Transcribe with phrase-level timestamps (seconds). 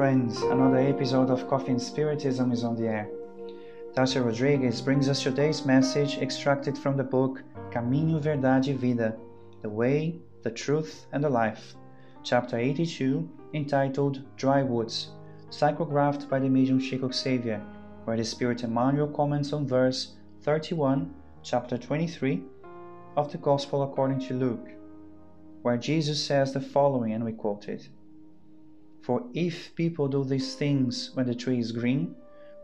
[0.00, 3.06] friends, another episode of Coffee and Spiritism is on the air.
[3.92, 9.14] Tasha Rodriguez brings us today's message extracted from the book Caminho, Verdade e Vida
[9.60, 11.74] The Way, the Truth, and the Life,
[12.22, 15.10] chapter 82, entitled Dry Woods,
[15.50, 17.62] psychographed by the medium Chico Xavier,
[18.06, 22.42] where the Spirit Emmanuel comments on verse 31, chapter 23
[23.18, 24.70] of the Gospel according to Luke,
[25.60, 27.90] where Jesus says the following, and we quote it.
[29.02, 32.14] For if people do these things when the tree is green,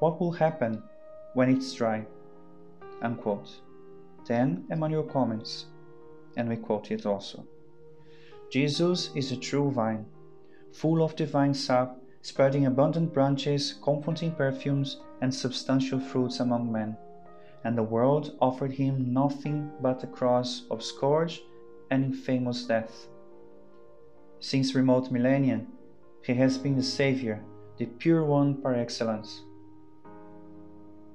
[0.00, 0.82] what will happen
[1.34, 2.06] when it's dry?
[3.02, 3.60] Unquote.
[4.26, 5.66] Then Emmanuel comments,
[6.36, 7.46] and we quote it also.
[8.50, 10.06] Jesus is a true vine,
[10.72, 16.96] full of divine sap, spreading abundant branches, comforting perfumes, and substantial fruits among men.
[17.64, 21.42] And the world offered him nothing but a cross of scourge
[21.90, 23.08] and infamous death.
[24.40, 25.66] Since remote millennia,
[26.24, 27.44] he has been the Savior,
[27.76, 29.42] the pure one par excellence.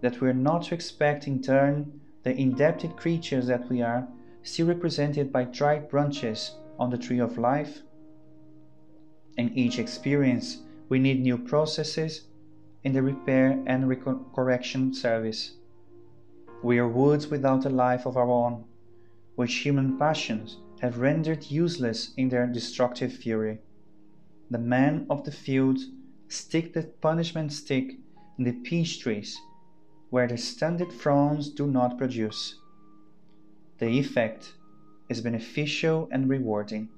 [0.02, 4.08] That we are not to expect in turn the indebted creatures that we are,
[4.44, 7.82] still represented by dried branches on the tree of life.
[9.36, 12.28] In each experience, we need new processes
[12.84, 13.92] in the repair and
[14.36, 15.56] correction service.
[16.62, 18.66] We are woods without a life of our own,
[19.36, 23.60] which human passions have rendered useless in their destructive fury
[24.50, 25.80] the men of the field
[26.28, 27.98] stick the punishment stick
[28.38, 29.40] in the peach trees
[30.10, 32.56] where the standard fronds do not produce.
[33.78, 34.54] The effect
[35.08, 36.90] is beneficial and rewarding.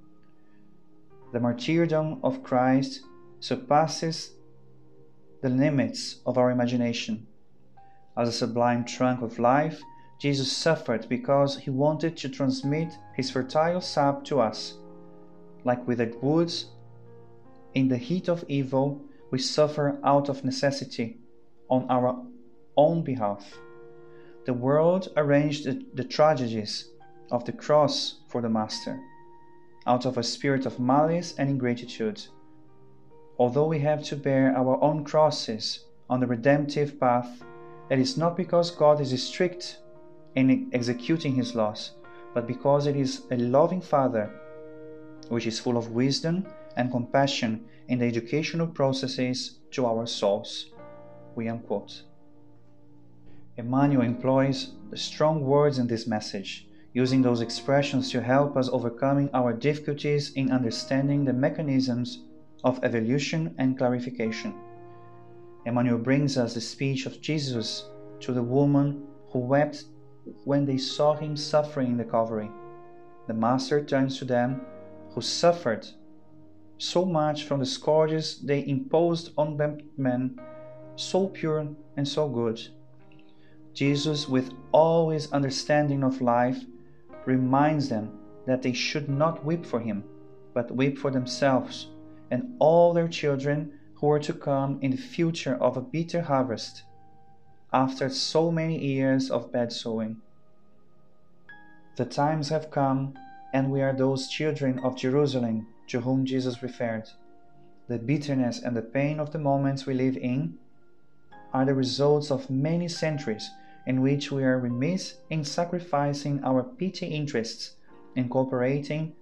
[1.34, 3.02] The martyrdom of Christ
[3.40, 4.32] surpasses
[5.42, 7.28] the limits of our imagination.
[8.18, 9.82] As a sublime trunk of life,
[10.20, 14.76] Jesus suffered because he wanted to transmit his fertile sap to us.
[15.64, 16.68] Like withered woods,
[17.74, 19.02] in the heat of evil,
[19.32, 21.18] we suffer out of necessity
[21.70, 22.22] on our
[22.76, 23.58] own behalf.
[24.46, 26.90] The world arranged the, the, tragedies
[27.30, 29.00] of the cross for the Master,
[29.88, 32.22] out of a spirit of malice and ingratitude.
[33.38, 37.44] Although we have to bear our own crosses on the redemptive path,
[37.90, 39.78] it is not because God is strict
[40.36, 41.92] in executing His laws,
[42.34, 44.41] but because it is a loving Father,
[45.32, 50.72] which is full of wisdom and compassion in the educational processes to our souls.
[51.36, 52.04] We unquote.
[53.56, 59.30] Emmanuel employs the strong words in this message, using those expressions to help us overcoming
[59.34, 62.26] our difficulties in understanding the mechanisms
[62.66, 64.54] of evolution and clarification.
[65.66, 67.86] Emmanuel brings us the speech of Jesus
[68.20, 69.86] to the woman who wept
[70.44, 72.52] when they saw him suffering in the Calvary.
[73.28, 74.66] The Master turns to them
[75.14, 75.88] who suffered
[76.78, 80.40] so much from the scourges they imposed on them men,
[80.96, 81.68] so pure
[81.98, 82.60] and so good.
[83.74, 86.64] Jesus, with all his understanding of life,
[87.26, 88.12] reminds them
[88.48, 90.04] that they should not weep for him,
[90.54, 91.88] but weep for themselves
[92.32, 96.84] and all their children who are to come in the future of a bitter harvest,
[97.72, 100.18] after so many years of bad sowing.
[101.98, 103.14] The times have come,
[103.54, 107.10] and we are those children of Jerusalem to whom Jesus referred.
[107.88, 110.58] The bitterness and the pain of the moments we live in
[111.54, 113.50] are the results of many centuries
[113.86, 117.76] in which we are remiss in sacrificing our petty interests
[118.16, 119.14] and cooperating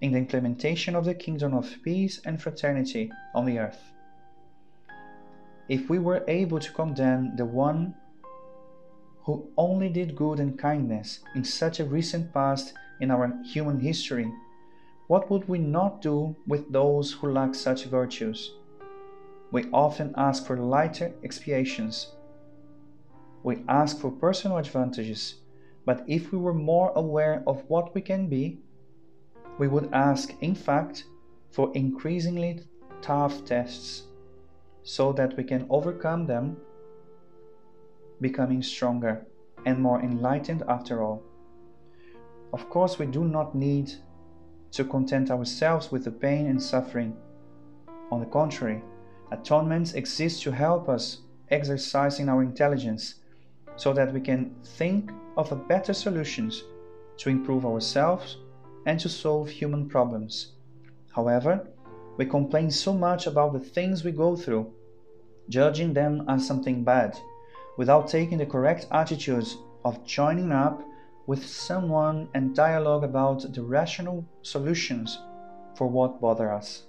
[0.00, 3.92] in the implementation of the kingdom of peace and fraternity on the earth.
[5.68, 7.94] If we were able to condemn the one
[9.24, 14.32] who only did good and kindness in such a recent past in our human history,
[15.06, 18.52] what would we not do with those who lack such virtues?
[19.52, 22.12] We often ask for lighter expiations.
[23.42, 25.36] We ask for personal advantages,
[25.84, 28.58] but if we were more aware of what we can be,
[29.58, 31.04] we would ask, in fact,
[31.52, 32.60] for increasingly
[33.00, 34.02] tough tests
[34.82, 36.56] so that we can overcome them,
[38.20, 39.24] becoming stronger
[39.64, 41.22] and more enlightened after all.
[42.56, 43.92] Of course, we do not need
[44.70, 47.14] to content ourselves with the pain and suffering.
[48.10, 48.82] On the contrary,
[49.30, 51.18] atonements exist to help us
[51.50, 53.16] exercising our intelligence
[53.76, 56.64] so that we can think of better solutions
[57.18, 58.38] to improve ourselves
[58.86, 60.52] and to solve human problems.
[61.14, 61.68] However,
[62.16, 64.72] we complain so much about the things we go through,
[65.50, 67.18] judging them as something bad,
[67.76, 70.82] without taking the correct attitudes of joining up
[71.26, 75.18] with someone and dialogue about the rational solutions
[75.74, 76.84] for what bother us.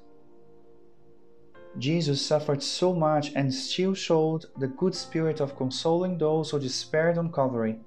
[1.77, 7.17] Jesus suffered so much and still showed the good spirit of consoling those who despaired
[7.17, 7.79] on Calvary,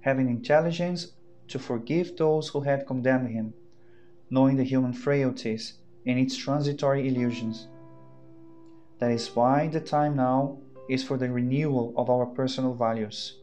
[0.00, 1.12] having intelligence
[1.48, 3.54] to forgive those who had condemned him,
[4.30, 7.68] knowing the human frailties and its transitory illusions.
[8.98, 10.58] That is why the time now
[10.88, 13.41] is for the renewal of our personal values.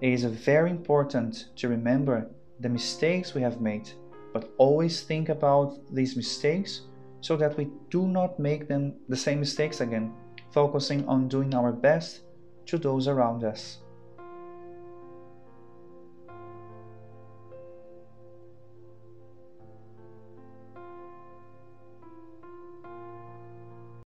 [0.00, 2.28] It is very important to remember
[2.60, 3.90] the mistakes we have made,
[4.32, 6.82] but always think about these mistakes
[7.20, 10.12] so that we do not make them the same mistakes again,
[10.50, 12.20] focusing on doing our best
[12.66, 13.78] to those around us.